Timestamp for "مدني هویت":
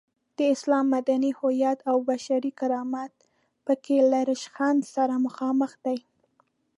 0.95-1.79